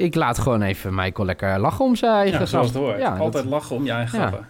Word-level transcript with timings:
ik 0.00 0.14
laat 0.14 0.38
gewoon 0.38 0.62
even 0.62 0.94
Michael 0.94 1.26
lekker 1.26 1.58
lachen 1.58 1.84
om 1.84 1.96
zijn 1.96 2.12
eigen 2.12 2.40
Ja, 2.40 2.46
zoals 2.46 2.70
grap. 2.70 2.82
het 2.82 2.90
hoort. 2.90 3.00
Ja, 3.02 3.08
Altijd 3.16 3.32
dat- 3.32 3.52
lachen 3.52 3.76
om 3.76 3.84
je 3.84 3.90
eigen 3.90 4.18
Ja. 4.18 4.26
grappen. 4.26 4.48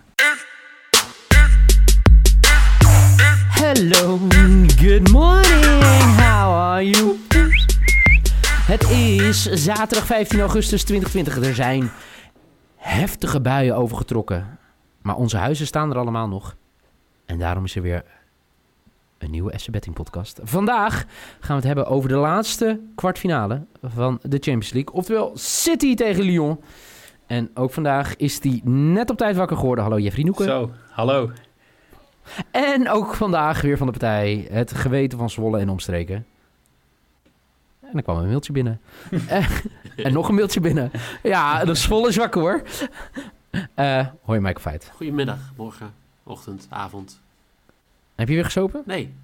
Hello, 3.52 4.18
good 4.76 5.10
morning, 5.10 6.16
how 6.16 6.54
are 6.54 6.90
you? 6.90 7.16
Het 8.66 8.90
is 8.90 9.42
zaterdag 9.42 10.06
15 10.06 10.40
augustus 10.40 10.84
2020. 10.84 11.48
Er 11.48 11.54
zijn 11.54 11.90
heftige 12.76 13.40
buien 13.40 13.76
overgetrokken. 13.76 14.58
Maar 15.02 15.16
onze 15.16 15.36
huizen 15.36 15.66
staan 15.66 15.90
er 15.90 15.98
allemaal 15.98 16.28
nog. 16.28 16.56
En 17.26 17.38
daarom 17.38 17.64
is 17.64 17.76
er 17.76 17.82
weer 17.82 18.04
een 19.20 19.30
nieuwe 19.30 19.58
SC 19.58 19.70
Betting 19.70 19.94
podcast. 19.94 20.40
Vandaag 20.42 21.04
gaan 21.40 21.48
we 21.48 21.54
het 21.54 21.64
hebben 21.64 21.86
over 21.86 22.08
de 22.08 22.14
laatste 22.14 22.80
kwartfinale 22.94 23.66
van 23.82 24.18
de 24.22 24.36
Champions 24.40 24.72
League. 24.72 24.94
Oftewel 24.94 25.32
City 25.34 25.94
tegen 25.94 26.22
Lyon. 26.22 26.60
En 27.26 27.50
ook 27.54 27.72
vandaag 27.72 28.16
is 28.16 28.40
die 28.40 28.68
net 28.68 29.10
op 29.10 29.16
tijd 29.16 29.36
wakker 29.36 29.56
geworden. 29.56 29.84
Hallo 29.84 29.98
Jeffrey 29.98 30.24
Noeken. 30.24 30.44
Zo, 30.44 30.70
hallo. 30.90 31.30
En 32.50 32.88
ook 32.88 33.14
vandaag 33.14 33.60
weer 33.60 33.76
van 33.76 33.86
de 33.86 33.92
partij 33.92 34.46
het 34.50 34.72
geweten 34.72 35.18
van 35.18 35.30
Zwolle 35.30 35.58
en 35.58 35.68
omstreken. 35.68 36.26
En 37.80 37.90
dan 37.92 38.02
kwam 38.02 38.16
een 38.16 38.28
mailtje 38.28 38.52
binnen. 38.52 38.80
Eh, 39.28 39.48
en 39.96 40.12
nog 40.12 40.28
een 40.28 40.34
mailtje 40.34 40.60
binnen. 40.60 40.90
Ja, 41.22 41.64
de 41.64 41.74
Zwolle 41.74 42.08
is 42.08 42.16
wakker 42.16 42.40
hoor. 42.40 42.62
Eh 43.74 44.06
hoor 44.22 44.34
je 44.34 44.40
Michael 44.40 44.60
Feit. 44.60 44.90
Goedemiddag, 44.94 45.38
morgen, 45.56 45.94
ochtend, 46.22 46.66
avond. 46.70 47.20
Heb 48.20 48.28
je 48.28 48.34
weer 48.34 48.44
gesopen? 48.44 48.82
Nee, 48.86 49.14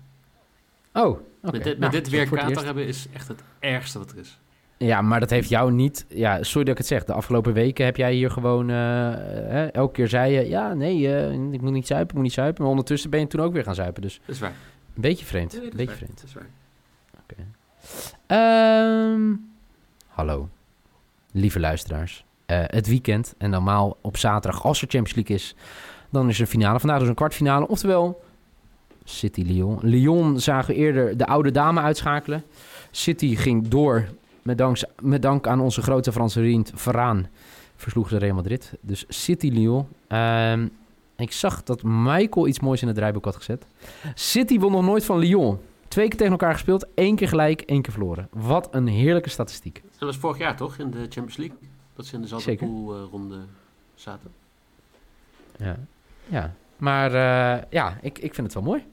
Oh, 0.93 1.07
oké. 1.09 1.21
met 1.41 1.53
dit, 1.53 1.65
met 1.65 1.79
Nou, 1.79 1.93
dit 1.93 2.09
weer 2.09 2.29
kater 2.29 2.65
hebben 2.65 2.87
is 2.87 3.07
echt 3.13 3.29
het 3.29 3.43
ergste 3.59 3.99
wat 3.99 4.11
er 4.11 4.19
is. 4.19 4.39
Ja, 4.79 5.03
maar 5.03 5.21
dat 5.21 5.31
heeft 5.31 5.49
jou 5.49 5.73
niet... 5.73 6.07
Ja, 6.09 6.43
sorry 6.43 6.63
dat 6.65 6.73
ik 6.73 6.79
het 6.79 6.87
zeg. 6.87 7.05
De 7.05 7.13
afgelopen 7.13 7.53
weken 7.53 7.85
heb 7.85 7.97
jij 7.97 8.13
hier 8.13 8.31
gewoon... 8.31 8.71
eh, 8.71 8.77
hè, 8.77 9.67
elke 9.67 9.93
keer 9.93 10.09
zei 10.09 10.33
je... 10.33 10.49
Ja, 10.49 10.75
nee, 10.75 11.15
eh, 11.17 11.33
ik 11.53 11.61
moet 11.61 11.73
niet 11.73 11.87
zuipen, 11.87 12.09
ik 12.09 12.15
moet 12.15 12.23
niet 12.23 12.33
zuipen. 12.33 12.61
Maar 12.63 12.71
ondertussen 12.71 13.11
ben 13.11 13.21
je 13.21 13.27
toen 13.27 13.41
ook 13.41 13.53
weer 13.53 13.63
gaan 13.65 13.75
zuipen. 13.75 14.03
Dus 14.03 14.21
Dat 14.27 14.35
is 14.35 14.41
waar. 14.41 14.51
een 14.95 15.01
beetje 15.01 15.25
vreemd. 15.27 15.53
Nee, 15.53 15.63
Een 15.63 15.71
beetje 15.71 15.87
waar. 15.87 15.97
vreemd. 15.97 16.21
Dat 16.21 16.25
is 16.29 16.35
waar. 16.35 16.47
Ehm, 18.27 19.35
hallo, 20.07 20.49
lieve 21.33 21.61
luisteraars. 21.61 22.25
Eh, 22.47 22.63
het 22.67 22.87
weekend 22.87 23.35
en 23.39 23.51
normaal 23.51 23.97
op 24.01 24.17
zaterdag, 24.17 24.63
als 24.65 24.83
er 24.83 24.89
Champions 24.89 25.15
League 25.17 25.37
is, 25.37 25.55
dan 26.11 26.29
is 26.29 26.35
er 26.37 26.41
een 26.41 26.47
finale. 26.47 26.81
Vandaag 26.81 26.99
dus 26.99 27.09
een 27.09 27.15
kwartfinale, 27.15 27.69
oftewel 27.69 28.25
City-Lyon. 29.09 29.79
Lyon 29.83 30.41
zagen 30.41 30.75
we 30.75 30.81
eerder 30.81 31.17
de 31.17 31.27
oude 31.27 31.51
dame 31.51 31.81
uitschakelen. 31.81 32.45
City 32.91 33.37
ging 33.37 33.69
door 33.69 34.09
met 34.43 34.59
dank, 34.59 34.79
met 35.03 35.23
dank 35.23 35.47
aan 35.47 35.61
onze 35.61 35.83
grote 35.83 36.13
Franse 36.13 36.41
vriend 36.41 36.73
Varaan. 36.75 37.27
Versloegen 37.77 38.13
ze 38.13 38.19
Real 38.19 38.35
Madrid. 38.35 38.73
Dus 38.81 39.05
City-Lyon. 39.09 39.87
Ehm, 40.07 40.69
ik 41.17 41.33
zag 41.33 41.63
dat 41.63 41.83
Michael 41.83 42.47
iets 42.47 42.61
moois 42.61 42.81
in 42.81 42.87
het 42.87 42.97
draaiboek 42.97 43.25
had 43.25 43.37
gezet. 43.37 43.67
City 44.15 44.59
won 44.59 44.73
nog 44.73 44.83
nooit 44.85 45.05
van 45.05 45.19
Lyon. 45.19 45.59
Twee 45.89 46.09
keer 46.09 46.17
tegen 46.19 46.33
elkaar 46.33 46.53
gespeeld, 46.53 46.87
één 46.95 47.17
keer 47.17 47.29
gelijk, 47.29 47.61
één 47.61 47.83
keer 47.83 47.93
verloren. 47.93 48.29
Wat 48.33 48.69
een 48.71 48.87
heerlijke 48.87 49.29
statistiek. 49.29 49.83
Dat 49.99 50.09
was 50.09 50.17
vorig 50.17 50.39
jaar 50.39 50.57
toch, 50.57 50.79
in 50.79 50.91
de 50.91 50.99
Champions 50.99 51.37
League? 51.37 51.57
Dat 51.95 52.07
ze 52.07 52.15
in 52.15 52.21
dezelfde 52.21 52.57
poolronde 52.57 53.39
zaten. 53.95 54.31
Ja, 55.57 55.77
ja. 56.27 56.55
maar 56.77 57.15
eh, 57.15 57.63
ja, 57.71 57.99
ik, 58.03 58.19
ik 58.19 58.35
vind 58.35 58.47
het 58.47 58.55
wel 58.55 58.63
mooi. 58.63 58.85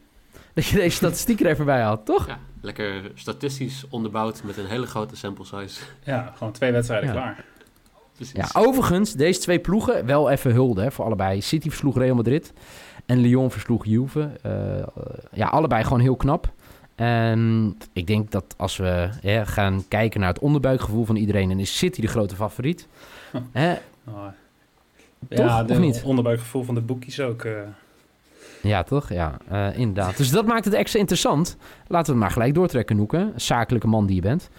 Dat 0.54 0.66
je 0.66 0.76
deze 0.76 0.96
statistiek 0.96 1.40
er 1.40 1.46
even 1.46 1.66
bij 1.66 1.82
had, 1.82 2.06
toch? 2.06 2.28
Ja, 2.28 2.40
lekker 2.62 3.12
statistisch 3.16 3.86
onderbouwd 3.90 4.44
met 4.44 4.58
een 4.58 4.66
hele 4.66 4.86
grote 4.86 5.16
sample 5.16 5.46
size. 5.46 5.82
Ja, 6.04 6.34
gewoon 6.38 6.54
twee 6.54 6.72
wedstrijden 6.72 7.08
Ja. 7.10 7.16
klaar. 7.16 7.46
Precies. 8.16 8.36
Ja, 8.36 8.50
overigens, 8.62 9.14
deze 9.14 9.40
twee 9.40 9.60
ploegen, 9.60 10.06
wel 10.06 10.30
even 10.30 10.52
hulde 10.52 10.82
hè, 10.82 10.92
voor 10.92 11.06
allebei. 11.06 11.42
City 11.42 11.70
versloeg 11.70 11.98
Real 11.98 12.16
Madrid 12.16 12.54
en 13.06 13.18
Lyon 13.18 13.52
versloeg 13.52 13.86
Juve. 13.86 14.30
Eh, 14.42 14.52
ja, 15.32 15.48
allebei 15.48 15.84
gewoon 15.84 16.00
heel 16.00 16.16
knap. 16.16 16.52
En 16.96 17.76
ik 17.94 18.08
denk 18.08 18.32
dat 18.32 18.54
als 18.58 18.78
we 18.78 19.10
hè, 19.22 19.46
gaan 19.46 19.84
kijken 19.88 20.20
naar 20.20 20.30
het 20.30 20.40
onderbuikgevoel 20.40 21.06
van 21.06 21.16
iedereen... 21.16 21.50
dan 21.50 21.60
is 21.60 21.78
City 21.78 22.02
de 22.02 22.08
grote 22.08 22.36
favoriet. 22.36 22.88
Hè? 23.52 23.74
Oh. 24.08 24.26
Toch, 25.30 25.46
ja, 25.46 25.62
of 25.62 25.68
de 25.68 25.80
niet? 25.80 26.04
onderbuikgevoel 26.06 26.64
van 26.64 26.76
de 26.76 26.82
boekjes 26.82 27.20
ook. 27.20 27.44
eh. 27.44 27.54
Ja, 28.64 28.84
toch? 28.84 29.10
Ja, 29.10 29.38
eh, 29.48 29.78
inderdaad. 29.78 30.18
Dus 30.18 30.30
dat 30.30 30.46
maakt 30.46 30.66
het 30.66 30.74
extra 30.74 31.00
interessant. 31.00 31.58
Laten 31.88 32.06
we 32.06 32.12
het 32.12 32.22
maar 32.22 32.32
gelijk 32.32 32.54
doortrekken, 32.54 32.96
Noeken. 32.96 33.34
Zakelijke 33.36 33.88
man 33.88 34.06
die 34.06 34.16
je 34.16 34.22
bent. 34.22 34.50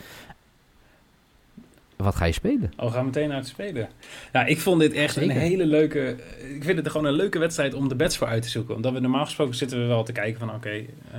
Wat 1.96 2.14
ga 2.14 2.24
je 2.24 2.32
spelen? 2.32 2.72
Oh, 2.76 2.86
we 2.86 2.92
gaan 2.92 3.04
meteen 3.04 3.32
uit 3.32 3.46
spelen. 3.46 3.88
Ja, 4.32 4.44
ik 4.44 4.60
vond 4.60 4.80
dit 4.80 4.92
echt 4.92 5.14
Zeker. 5.14 5.30
een 5.30 5.36
hele 5.36 5.66
leuke... 5.66 6.16
Ik 6.54 6.64
vind 6.64 6.78
het 6.78 6.90
gewoon 6.90 7.06
een 7.06 7.12
leuke 7.12 7.38
wedstrijd 7.38 7.74
om 7.74 7.88
de 7.88 7.94
bets 7.94 8.16
voor 8.16 8.26
uit 8.26 8.42
te 8.42 8.48
zoeken. 8.48 8.74
Omdat 8.74 8.92
we 8.92 9.00
normaal 9.00 9.24
gesproken 9.24 9.54
zitten 9.54 9.78
we 9.78 9.86
wel 9.86 10.04
te 10.04 10.12
kijken 10.12 10.40
van... 10.40 10.54
Oké, 10.54 10.70
eh, 10.70 11.18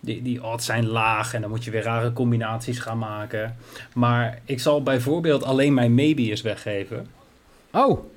die, 0.00 0.22
die 0.22 0.44
odds 0.44 0.66
zijn 0.66 0.86
laag 0.86 1.34
en 1.34 1.40
dan 1.40 1.50
moet 1.50 1.64
je 1.64 1.70
weer 1.70 1.82
rare 1.82 2.12
combinaties 2.12 2.78
gaan 2.78 2.98
maken. 2.98 3.56
Maar 3.94 4.40
ik 4.44 4.60
zal 4.60 4.82
bijvoorbeeld 4.82 5.44
alleen 5.44 5.74
mijn 5.74 5.94
maybe 5.94 6.22
eens 6.22 6.42
weggeven. 6.42 7.06
Oh, 7.72 8.13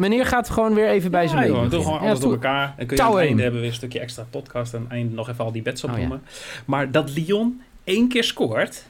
meneer 0.00 0.26
gaat 0.26 0.50
gewoon 0.50 0.74
weer 0.74 0.88
even 0.88 1.10
bij 1.10 1.26
zijn 1.26 1.38
leven 1.40 1.54
joh, 1.54 1.62
doe 1.62 1.70
beginnen. 1.70 1.92
gewoon 1.92 2.08
alles 2.08 2.20
door 2.20 2.32
elkaar. 2.32 2.74
Dan 2.76 2.86
kun 2.86 2.96
je 2.96 3.02
aan 3.02 3.10
het 3.10 3.20
einde 3.20 3.42
hebben 3.42 3.60
we 3.60 3.66
weer 3.66 3.74
een 3.74 3.76
stukje 3.76 4.00
extra 4.00 4.26
podcast. 4.30 4.72
En 4.72 4.78
aan 4.78 4.84
het 4.84 4.92
einde 4.92 5.14
nog 5.14 5.28
even 5.28 5.44
al 5.44 5.52
die 5.52 5.62
bets 5.62 5.84
Oh, 5.84 5.90
opnoemen. 5.90 6.22
Maar 6.64 6.90
dat 6.90 7.10
Lyon 7.10 7.62
één 7.84 8.08
keer 8.08 8.24
scoort... 8.24 8.88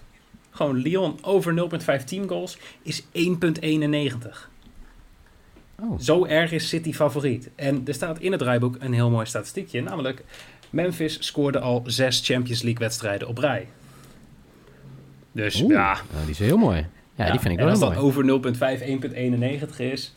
Gewoon 0.52 0.76
Lyon 0.76 1.18
over 1.22 1.70
0,5 2.00 2.04
teamgoals 2.04 2.58
is 2.82 3.02
1,91. 3.02 3.08
Oh. 5.80 5.98
Zo 5.98 6.24
erg 6.24 6.52
is 6.52 6.68
City 6.68 6.92
favoriet. 6.92 7.50
En 7.54 7.82
er 7.86 7.94
staat 7.94 8.18
in 8.18 8.30
het 8.30 8.40
draaiboek 8.40 8.76
een 8.78 8.92
heel 8.92 9.10
mooi 9.10 9.26
statistiekje. 9.26 9.82
Namelijk, 9.82 10.24
Memphis 10.70 11.16
scoorde 11.20 11.58
al 11.60 11.82
zes 11.86 12.20
Champions 12.24 12.62
League 12.62 12.80
wedstrijden 12.80 13.28
op 13.28 13.38
rij. 13.38 13.68
Dus 15.32 15.60
Oeh, 15.60 15.72
ja, 15.72 15.92
nou, 16.12 16.22
die 16.24 16.30
is 16.30 16.38
heel 16.38 16.56
mooi. 16.56 16.86
Ja, 17.14 17.30
die 17.30 17.40
vind 17.40 17.52
ik 17.52 17.58
en 17.58 17.64
wel 17.64 17.68
als 17.70 17.78
heel 17.78 17.88
dat 17.88 18.24
mooi. 18.24 18.38
over 18.40 19.58
0,5, 19.60 19.70
1,91 19.70 19.76
is... 19.76 20.14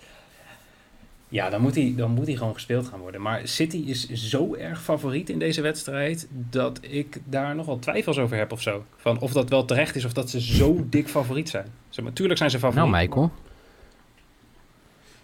Ja, 1.34 1.50
dan 1.50 1.62
moet, 1.62 1.76
hij, 1.76 1.94
dan 1.98 2.12
moet 2.12 2.28
hij 2.28 2.36
gewoon 2.36 2.54
gespeeld 2.54 2.88
gaan 2.88 3.00
worden. 3.00 3.22
Maar 3.22 3.48
City 3.48 3.78
is 3.78 4.10
zo 4.10 4.56
erg 4.56 4.82
favoriet 4.82 5.30
in 5.30 5.40
deze 5.40 5.62
wedstrijd... 5.62 6.28
dat 6.32 6.80
ik 6.82 7.20
daar 7.26 7.56
nogal 7.56 7.80
twijfels 7.80 8.18
over 8.18 8.38
heb 8.38 8.52
of 8.52 8.62
zo. 8.62 8.86
Van 8.98 9.20
of 9.20 9.32
dat 9.32 9.50
wel 9.50 9.66
terecht 9.66 9.96
is 9.96 10.06
of 10.06 10.14
dat 10.14 10.30
ze 10.30 10.42
zo 10.42 10.86
dik 10.90 11.08
favoriet 11.08 11.50
zijn. 11.50 11.66
Zeg 11.90 12.04
maar, 12.04 12.14
tuurlijk 12.14 12.38
zijn 12.38 12.50
ze 12.50 12.60
favoriet. 12.60 12.92
Nou, 12.92 13.04
Michael. 13.04 13.32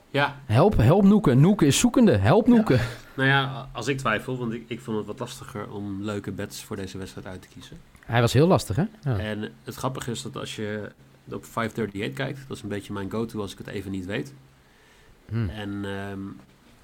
Ja, 0.09 0.39
Help, 0.45 0.77
help 0.77 1.03
Noeken. 1.03 1.39
Noeken 1.39 1.67
is 1.67 1.79
zoekende. 1.79 2.17
Help 2.17 2.47
Noeken. 2.47 2.79
nou 3.17 3.29
ja, 3.29 3.69
als 3.73 3.87
ik 3.87 3.97
twijfel, 3.97 4.37
want 4.37 4.53
ik, 4.53 4.63
ik 4.67 4.79
vond 4.79 4.97
het 4.97 5.05
wat 5.05 5.19
lastiger 5.19 5.71
om 5.71 6.03
leuke 6.03 6.31
bets 6.31 6.63
voor 6.63 6.75
deze 6.75 6.97
wedstrijd 6.97 7.27
uit 7.27 7.41
te 7.41 7.47
kiezen. 7.47 7.77
Hij 8.05 8.21
was 8.21 8.33
heel 8.33 8.47
lastig, 8.47 8.75
hè? 8.75 8.85
Ja. 9.03 9.17
En 9.17 9.51
het 9.63 9.75
grappige 9.75 10.11
is 10.11 10.21
dat 10.21 10.37
als 10.37 10.55
je 10.55 10.91
op 11.31 11.45
538 11.45 12.13
kijkt, 12.13 12.39
dat 12.47 12.57
is 12.57 12.63
een 12.63 12.69
beetje 12.69 12.93
mijn 12.93 13.11
go-to 13.11 13.41
als 13.41 13.51
ik 13.51 13.57
het 13.57 13.67
even 13.67 13.91
niet 13.91 14.05
weet. 14.05 14.33
Hm. 15.29 15.50
En 15.50 15.85
ehm, 15.85 16.19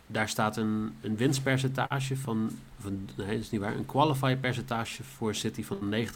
daar 0.08 0.30
staat 0.30 0.58
een, 0.58 0.94
een 1.02 1.18
winstpercentage 1.18 2.18
van, 2.18 2.52
van, 2.80 3.10
nee 3.16 3.28
dat 3.28 3.40
is 3.40 3.50
niet 3.50 3.62
waar, 3.62 3.76
een 3.76 3.86
qualify 3.86 4.36
percentage 4.36 5.04
voor 5.04 5.36
City 5.36 5.64
van 5.64 5.78
90%. 5.94 6.08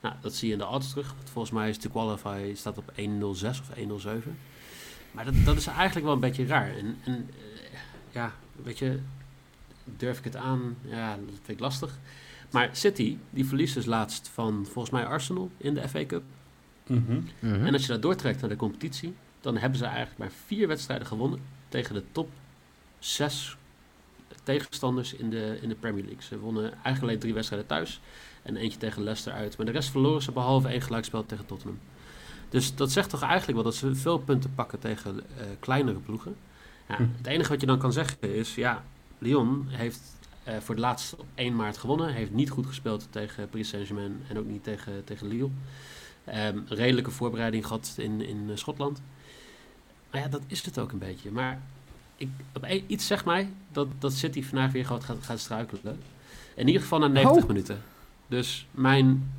Nou, 0.00 0.14
dat 0.20 0.34
zie 0.34 0.46
je 0.48 0.52
in 0.52 0.58
de 0.58 0.66
odds 0.66 0.90
terug. 0.90 1.14
Volgens 1.24 1.54
mij 1.54 1.68
is 1.68 1.78
de 1.78 1.90
qualify 1.90 2.52
staat 2.54 2.78
op 2.78 2.92
1.06 2.96 3.02
of 3.46 3.68
1.07. 4.04 4.10
Maar 5.10 5.24
dat, 5.24 5.34
dat 5.44 5.56
is 5.56 5.66
eigenlijk 5.66 6.06
wel 6.06 6.14
een 6.14 6.20
beetje 6.20 6.46
raar. 6.46 6.76
En, 6.76 6.96
en 7.04 7.30
eh, 7.30 7.78
ja, 8.10 8.32
weet 8.62 8.78
je, 8.78 8.98
durf 9.84 10.18
ik 10.18 10.24
het 10.24 10.36
aan? 10.36 10.76
Ja, 10.80 11.16
dat 11.16 11.34
vind 11.34 11.48
ik 11.48 11.60
lastig. 11.60 11.98
Maar 12.50 12.68
City, 12.72 13.16
die 13.30 13.46
verliest 13.46 13.74
dus 13.74 13.84
laatst 13.84 14.28
van 14.28 14.64
volgens 14.64 14.90
mij 14.90 15.06
Arsenal 15.06 15.50
in 15.56 15.74
de 15.74 15.88
FA 15.88 16.06
Cup. 16.06 16.22
Mhm. 16.86 17.20
Mhm. 17.38 17.66
En 17.66 17.72
als 17.72 17.82
je 17.82 17.92
dat 17.92 18.02
doortrekt 18.02 18.40
naar 18.40 18.50
de 18.50 18.56
competitie, 18.56 19.14
dan 19.44 19.56
hebben 19.56 19.78
ze 19.78 19.84
eigenlijk 19.84 20.18
maar 20.18 20.30
vier 20.46 20.68
wedstrijden 20.68 21.06
gewonnen 21.06 21.40
tegen 21.68 21.94
de 21.94 22.02
top 22.12 22.28
zes 22.98 23.56
tegenstanders 24.42 25.14
in 25.14 25.30
de, 25.30 25.58
in 25.60 25.68
de 25.68 25.74
Premier 25.74 26.04
League. 26.04 26.22
Ze 26.22 26.38
wonnen 26.38 26.72
eigenlijk 26.72 27.02
alleen 27.02 27.18
drie 27.18 27.34
wedstrijden 27.34 27.68
thuis 27.68 28.00
en 28.42 28.56
eentje 28.56 28.78
tegen 28.78 29.02
Leicester 29.02 29.32
uit. 29.32 29.56
Maar 29.56 29.66
de 29.66 29.72
rest 29.72 29.90
verloren 29.90 30.22
ze 30.22 30.32
behalve 30.32 30.68
één 30.68 30.82
gelijkspel 30.82 31.26
tegen 31.26 31.46
Tottenham. 31.46 31.78
Dus 32.48 32.74
dat 32.74 32.92
zegt 32.92 33.10
toch 33.10 33.22
eigenlijk 33.22 33.54
wel 33.54 33.62
dat 33.62 33.74
ze 33.74 33.94
veel 33.94 34.18
punten 34.18 34.54
pakken 34.54 34.78
tegen 34.78 35.18
eh, 35.18 35.46
kleinere 35.60 35.98
ploegen. 35.98 36.36
Ja, 36.88 36.96
Hm. 36.96 37.06
Het 37.16 37.26
enige 37.26 37.48
wat 37.48 37.60
je 37.60 37.66
dan 37.66 37.78
kan 37.78 37.92
zeggen 37.92 38.34
is, 38.34 38.54
ja, 38.54 38.84
Lyon 39.18 39.66
heeft 39.68 40.00
eh, 40.44 40.56
voor 40.56 40.74
het 40.74 40.84
laatst 40.84 41.16
op 41.16 41.26
1 41.34 41.56
maart 41.56 41.76
gewonnen. 41.76 42.12
Heeft 42.12 42.30
niet 42.30 42.50
goed 42.50 42.66
gespeeld 42.66 43.06
tegen 43.10 43.48
Paris 43.48 43.68
Saint-Germain 43.68 44.22
en 44.28 44.38
ook 44.38 44.46
niet 44.46 44.64
tegen, 44.64 45.04
tegen 45.04 45.26
Lille. 45.26 45.48
Ehm, 46.24 46.58
redelijke 46.68 47.10
voorbereiding 47.10 47.66
gehad 47.66 47.94
in, 47.98 48.20
in 48.20 48.46
eh, 48.50 48.56
Schotland. 48.56 49.02
Maar 50.14 50.22
ja, 50.22 50.28
dat 50.28 50.42
is 50.46 50.64
het 50.64 50.78
ook 50.78 50.92
een 50.92 50.98
beetje. 50.98 51.30
Maar 51.30 51.60
ik, 52.16 52.28
op 52.52 52.62
een- 52.62 52.84
iets 52.86 53.06
zegt 53.06 53.24
mij 53.24 53.48
dat, 53.72 53.88
dat 53.98 54.12
City 54.12 54.42
vandaag 54.42 54.72
weer 54.72 54.86
gaat, 54.86 55.04
gaat, 55.20 55.40
struikelen. 55.40 56.00
In 56.54 56.66
ieder 56.66 56.82
geval 56.82 56.98
na 56.98 57.06
90 57.06 57.42
Oh. 57.42 57.48
minuten. 57.48 57.82
Dus 58.26 58.66
mijn, 58.70 59.32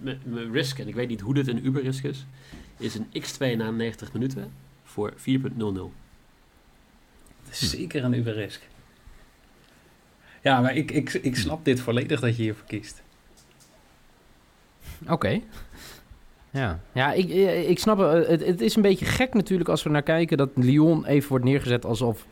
mijn, 0.00 0.20
mijn 0.24 0.52
risk, 0.52 0.78
en 0.78 0.88
ik 0.88 0.94
weet 0.94 1.08
niet 1.08 1.20
hoe 1.20 1.34
dit 1.34 1.48
een 1.48 1.66
Uber-risk 1.66 2.04
is, 2.04 2.26
is 2.76 2.94
een 2.94 3.06
x2 3.22 3.56
na 3.56 3.70
90 3.70 4.12
minuten 4.12 4.52
voor 4.84 5.12
4.00. 5.16 5.16
Dat 5.56 5.92
is 7.50 7.70
zeker 7.70 8.04
een 8.04 8.12
Uberisk. 8.14 8.68
Ja, 10.42 10.60
maar 10.60 10.74
ik, 10.74 10.90
ik, 10.90 11.12
ik 11.12 11.36
snap 11.36 11.64
dit 11.64 11.80
volledig 11.80 12.20
dat 12.20 12.36
je 12.36 12.42
hiervoor 12.42 12.66
kiest. 12.66 13.02
Oké. 15.08 15.40
Ja, 16.52 16.78
ja 16.92 17.12
ik, 17.12 17.30
eh, 17.30 17.68
ik 17.70 17.78
snap 17.78 17.98
het. 17.98 18.26
het. 18.26 18.46
Het 18.46 18.60
is 18.60 18.76
een 18.76 18.82
beetje 18.82 19.04
gek 19.04 19.34
natuurlijk 19.34 19.68
als 19.68 19.82
we 19.82 19.90
naar 19.90 20.02
kijken 20.02 20.36
dat 20.36 20.48
Lyon 20.54 21.04
even 21.06 21.28
wordt 21.28 21.44
neergezet 21.44 21.84
alsof, 21.84 22.26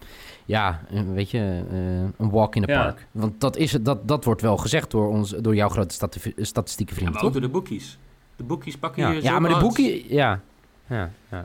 ja, 0.45 0.81
een- 0.91 1.13
weet 1.15 1.31
je, 1.31 1.63
eh, 1.71 1.79
een 2.19 2.31
walk 2.31 2.57
in 2.57 2.63
the 2.63 2.73
Ja. 2.73 2.83
park. 2.83 3.07
Want 3.11 3.41
dat, 3.41 3.57
is 3.57 3.73
het, 3.73 3.85
dat, 3.85 4.09
dat 4.09 4.25
wordt 4.25 4.41
wel 4.41 4.57
gezegd 4.57 4.91
door, 4.91 5.09
ons, 5.09 5.31
door 5.31 5.55
jouw 5.55 5.69
grote 5.69 5.95
stati- 5.95 6.33
statistieke 6.37 6.93
Ja, 6.93 6.99
vriend, 6.99 7.13
maar 7.15 7.23
ook 7.25 7.33
toch? 7.33 7.41
door 7.41 7.51
de 7.51 7.57
boekies. 7.59 7.99
De 8.37 8.45
boekies 8.45 8.77
pakken 8.77 9.03
Ja, 9.03 9.11
hier 9.11 9.23
ja 9.23 9.39
maar 9.39 9.55
de 9.55 9.61
boekie, 9.61 10.15
ja. 10.15 10.41
Ja, 10.87 11.11
ja. 11.31 11.45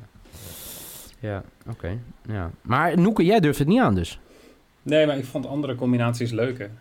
Ja, 1.20 1.44
oké. 1.70 1.98
Ja. 2.28 2.52
Maar 2.62 3.00
Noeke, 3.00 3.26
jij 3.26 3.40
durft 3.40 3.60
het 3.60 3.68
niet 3.68 3.82
aan 3.82 3.96
dus. 3.96 4.20
Nee, 4.82 5.06
maar 5.08 5.18
ik 5.18 5.26
vond 5.26 5.48
andere 5.48 5.76
combinaties 5.76 6.32
leuker. 6.32 6.72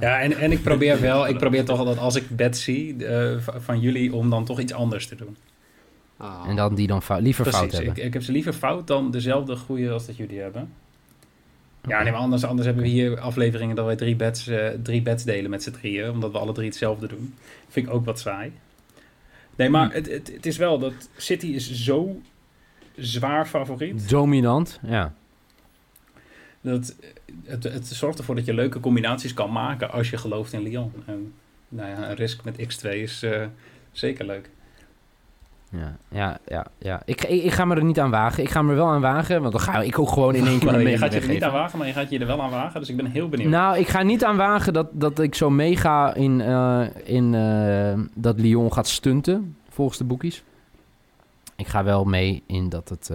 Ja, 0.00 0.20
en, 0.20 0.32
en 0.36 0.52
ik 0.52 0.62
probeer 0.62 1.00
wel, 1.00 1.28
ik 1.28 1.38
probeer 1.38 1.64
toch 1.64 1.78
altijd 1.78 1.98
als 1.98 2.14
ik 2.14 2.36
bed 2.36 2.56
zie 2.56 3.06
eh, 3.06 3.36
van 3.38 3.80
jullie 3.80 4.14
om 4.14 4.30
dan 4.30 4.44
toch 4.44 4.60
iets 4.60 4.72
anders 4.72 5.06
te 5.06 5.14
doen. 5.14 5.36
Ah. 6.16 6.44
En 6.48 6.56
dan 6.56 6.74
die 6.74 6.86
dan 6.86 7.02
fout, 7.02 7.20
liever 7.20 7.44
fout 7.44 7.60
Precies, 7.60 7.78
hebben. 7.78 7.96
ik, 7.96 8.04
ik 8.04 8.12
heb 8.12 8.22
ze 8.22 8.32
liever 8.32 8.52
fout 8.52 8.86
dan 8.86 9.10
dezelfde 9.10 9.56
goede 9.56 9.90
als 9.90 10.06
dat 10.06 10.16
jullie 10.16 10.40
hebben. 10.40 10.72
Ja, 11.88 12.02
nee, 12.02 12.12
maar 12.12 12.20
anders, 12.20 12.44
anders 12.44 12.66
hebben 12.66 12.84
we 12.84 12.90
hier 12.90 13.20
afleveringen 13.20 13.76
dat 13.76 13.84
wij 13.86 13.96
drie 13.96 14.16
beds, 14.16 14.46
eh, 14.46 14.68
drie 14.82 15.02
beds 15.02 15.24
delen 15.24 15.50
met 15.50 15.62
z'n 15.62 15.70
drieën, 15.70 16.10
omdat 16.10 16.32
we 16.32 16.38
alle 16.38 16.52
drie 16.52 16.66
hetzelfde 16.66 17.06
doen. 17.06 17.34
Vind 17.68 17.86
ik 17.86 17.92
ook 17.92 18.04
wat 18.04 18.20
saai. 18.20 18.52
Nee, 19.56 19.68
maar 19.68 19.88
Hm. 19.88 19.94
het, 19.94 20.10
het, 20.10 20.32
het 20.34 20.46
is 20.46 20.56
wel 20.56 20.78
dat 20.78 20.92
City 21.16 21.46
is 21.46 21.72
zo 21.72 22.20
zwaar 22.96 23.46
favoriet. 23.46 24.08
Dominant, 24.08 24.80
ja. 24.86 25.14
Dat, 26.62 26.94
het, 27.44 27.64
het 27.64 27.86
zorgt 27.86 28.18
ervoor 28.18 28.34
dat 28.34 28.44
je 28.44 28.54
leuke 28.54 28.80
combinaties 28.80 29.34
kan 29.34 29.52
maken 29.52 29.90
als 29.90 30.10
je 30.10 30.16
gelooft 30.16 30.52
in 30.52 30.62
Lyon. 30.62 30.92
En, 31.06 31.32
nou 31.68 31.88
ja, 31.88 32.08
een 32.08 32.16
risk 32.16 32.44
met 32.44 32.56
x2 32.58 32.88
is 32.88 33.22
eh, 33.22 33.46
zeker 33.92 34.24
leuk. 34.24 34.50
Ja, 35.70 35.96
ja, 36.08 36.38
ja. 36.46 36.66
ja. 36.78 37.02
Ik, 37.04 37.24
ik, 37.24 37.42
ik 37.42 37.52
ga 37.52 37.64
me 37.64 37.74
er 37.74 37.84
niet 37.84 38.00
aan 38.00 38.10
wagen. 38.10 38.42
Ik 38.42 38.50
ga 38.50 38.62
me 38.62 38.70
er 38.70 38.76
wel 38.76 38.88
aan 38.88 39.00
wagen, 39.00 39.40
want 39.40 39.52
dan 39.52 39.60
ga 39.60 39.82
ik 39.82 39.98
ook 39.98 40.08
gewoon 40.08 40.34
in 40.34 40.46
één 40.46 40.58
keer 40.58 40.70
mijn 40.72 40.88
je 40.88 40.98
gaat 40.98 41.12
je 41.12 41.20
er 41.20 41.28
niet 41.28 41.44
aan 41.44 41.52
wagen, 41.52 41.78
maar 41.78 41.86
je 41.86 41.92
gaat 41.92 42.10
je 42.10 42.18
er 42.18 42.26
wel 42.26 42.42
aan 42.42 42.50
wagen. 42.50 42.80
Dus 42.80 42.88
ik 42.88 42.96
ben 42.96 43.06
heel 43.06 43.28
benieuwd. 43.28 43.50
Nou, 43.50 43.78
ik 43.78 43.88
ga 43.88 44.02
niet 44.02 44.24
aan 44.24 44.36
wagen 44.36 44.72
dat, 44.72 44.86
dat 44.92 45.18
ik 45.18 45.34
zo 45.34 45.50
meega 45.50 46.14
in, 46.14 46.40
eh, 46.40 46.86
in 47.04 47.34
eh, 47.34 48.00
dat 48.14 48.40
Lyon 48.40 48.72
gaat 48.72 48.88
stunten, 48.88 49.56
volgens 49.68 49.98
de 49.98 50.04
boekies. 50.04 50.42
Ik 51.56 51.66
ga 51.66 51.84
wel 51.84 52.04
mee 52.04 52.42
in 52.46 52.68
dat, 52.68 52.88
het, 52.88 53.10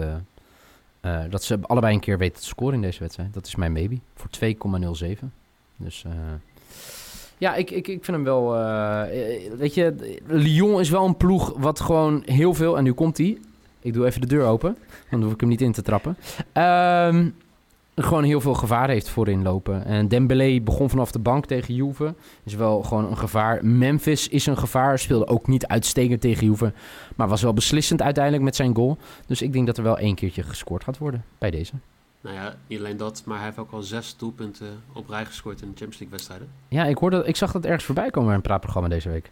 eh, 1.08 1.30
dat 1.30 1.42
ze 1.42 1.58
allebei 1.62 1.94
een 1.94 2.00
keer 2.00 2.18
weten 2.18 2.40
te 2.40 2.46
scoren 2.46 2.74
in 2.74 2.80
deze 2.80 3.00
wedstrijd. 3.00 3.34
Dat 3.34 3.46
is 3.46 3.54
mijn 3.54 3.72
maybe, 3.72 3.98
voor 4.14 4.30
2,07. 5.20 5.24
Dus 5.76 6.04
eh, 6.04 6.12
ja, 7.38 7.54
ik, 7.54 7.70
ik, 7.70 7.88
ik 7.88 8.04
vind 8.04 8.16
hem 8.16 8.24
wel... 8.24 8.56
eh, 8.56 9.02
weet 9.56 9.74
je, 9.74 10.18
Lyon 10.26 10.80
is 10.80 10.90
wel 10.90 11.04
een 11.04 11.16
ploeg 11.16 11.54
wat 11.56 11.80
gewoon 11.80 12.22
heel 12.24 12.54
veel... 12.54 12.76
En 12.76 12.84
nu 12.84 12.92
komt 12.92 13.18
hij. 13.18 13.38
Ik 13.80 13.92
doe 13.92 14.06
even 14.06 14.20
de 14.20 14.26
deur 14.26 14.44
open, 14.44 14.76
dan 15.10 15.22
hoef 15.22 15.32
ik 15.32 15.40
hem 15.40 15.48
niet 15.48 15.60
in 15.60 15.72
te 15.72 15.82
trappen. 15.82 16.16
Ehm 16.52 17.28
gewoon 18.04 18.24
heel 18.24 18.40
veel 18.40 18.54
gevaar 18.54 18.88
heeft 18.88 19.08
voorin 19.08 19.42
lopen. 19.42 19.84
En 19.84 20.08
Dembélé 20.08 20.60
begon 20.60 20.90
vanaf 20.90 21.10
de 21.10 21.18
bank 21.18 21.46
tegen 21.46 21.74
Juve. 21.74 22.14
Is 22.44 22.54
wel 22.54 22.82
gewoon 22.82 23.10
een 23.10 23.18
gevaar. 23.18 23.64
Memphis 23.64 24.28
is 24.28 24.46
een 24.46 24.58
gevaar. 24.58 24.98
Speelde 24.98 25.26
ook 25.26 25.46
niet 25.46 25.66
uitstekend 25.66 26.20
tegen 26.20 26.46
Juve. 26.46 26.72
Maar 27.16 27.28
was 27.28 27.42
wel 27.42 27.52
beslissend 27.52 28.02
uiteindelijk 28.02 28.44
met 28.44 28.56
zijn 28.56 28.74
goal. 28.74 28.98
Dus 29.26 29.42
ik 29.42 29.52
denk 29.52 29.66
dat 29.66 29.76
er 29.76 29.82
wel 29.82 29.98
één 29.98 30.14
keertje 30.14 30.42
gescoord 30.42 30.84
gaat 30.84 30.98
worden 30.98 31.24
bij 31.38 31.50
deze. 31.50 31.72
Nou 32.20 32.34
ja, 32.34 32.56
niet 32.66 32.78
alleen 32.78 32.96
dat, 32.96 33.22
maar 33.24 33.36
hij 33.36 33.46
heeft 33.46 33.58
ook 33.58 33.72
al 33.72 33.82
zes 33.82 34.16
doelpunten 34.16 34.82
op 34.92 35.08
rij 35.08 35.24
gescoord 35.24 35.60
in 35.60 35.70
de 35.70 35.76
Champions 35.76 35.98
League 35.98 36.16
wedstrijden. 36.16 36.48
Ja, 36.68 36.84
ik, 36.84 36.98
hoorde, 36.98 37.24
ik 37.24 37.36
zag 37.36 37.52
dat 37.52 37.64
ergens 37.64 37.84
voorbij 37.84 38.10
komen 38.10 38.28
in 38.28 38.34
een 38.34 38.42
praatprogramma 38.42 38.88
deze 38.88 39.08
week. 39.08 39.30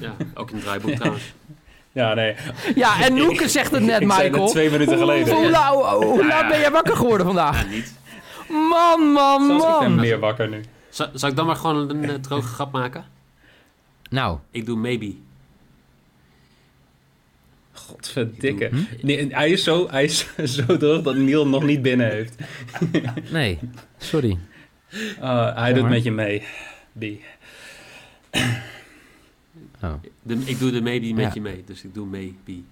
Ja, 0.00 0.16
ook 0.34 0.48
in 0.48 0.56
het 0.56 0.64
draaiboek 0.64 0.90
trouwens. 0.90 1.34
Ja, 1.96 2.14
nee. 2.14 2.34
Ja, 2.74 3.02
en 3.02 3.14
Noeke 3.14 3.48
zegt 3.48 3.70
het 3.70 3.82
net, 3.92 4.00
Ik 4.00 4.10
zei 4.12 4.22
Michael. 4.28 4.42
het 4.44 4.52
twee 4.52 4.70
minuten 4.70 4.98
geleden. 4.98 5.34
Hoe, 5.34 5.48
nou, 5.50 6.04
hoe 6.04 6.26
laat 6.26 6.48
ben 6.48 6.58
jij 6.60 6.70
wakker 6.70 6.96
geworden 6.96 7.26
vandaag? 7.26 7.62
Ja, 7.62 7.68
niet. 7.68 7.94
Man, 8.48 9.00
man, 9.12 9.46
Zelfs 9.46 9.64
ik 9.74 9.80
ben 9.80 9.90
man. 9.90 10.00
meer 10.00 10.18
wakker 10.18 10.48
nu. 10.48 10.60
Zal, 10.88 11.08
zal 11.14 11.28
ik 11.28 11.36
dan 11.36 11.46
maar 11.46 11.56
gewoon 11.56 11.90
een 11.90 12.04
eh, 12.10 12.14
droge 12.14 12.46
grap 12.48 12.72
maken? 12.72 13.04
Nou, 14.10 14.38
Ik 14.50 14.66
doe 14.66 14.76
maybe. 14.76 15.14
Godverdikke. 17.72 18.68
Hm? 18.68 18.76
Nee, 19.06 19.26
hij 19.30 19.50
is 19.50 19.64
zo, 19.64 19.88
hij 19.90 20.04
is 20.04 20.26
zo 20.56 20.76
droog 20.76 21.02
dat 21.02 21.14
Niel 21.14 21.48
nog 21.48 21.62
niet 21.62 21.82
binnen 21.82 22.10
heeft. 22.10 22.34
nee. 23.30 23.58
Sorry. 23.98 24.38
Uh, 25.22 25.56
hij 25.56 25.72
doet 25.72 25.88
met 25.88 26.02
je 26.04 26.12
mee. 26.12 26.42
B. 26.98 27.04
Oh. 29.82 29.92
De, 30.22 30.34
ik 30.44 30.58
doe 30.58 30.70
de 30.70 30.82
maybe 30.82 31.12
met 31.12 31.24
Ja. 31.24 31.30
je 31.34 31.40
mee, 31.40 31.62
dus 31.66 31.84
ik 31.84 31.94
doe 31.94 32.06
maybe. 32.06 32.62